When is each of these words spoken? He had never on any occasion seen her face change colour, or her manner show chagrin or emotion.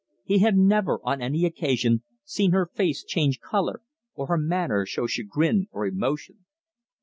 He 0.23 0.39
had 0.39 0.57
never 0.57 0.99
on 1.03 1.21
any 1.21 1.45
occasion 1.45 2.01
seen 2.23 2.53
her 2.53 2.65
face 2.65 3.03
change 3.03 3.39
colour, 3.39 3.83
or 4.15 4.25
her 4.29 4.37
manner 4.39 4.83
show 4.83 5.05
chagrin 5.05 5.67
or 5.69 5.85
emotion. 5.85 6.45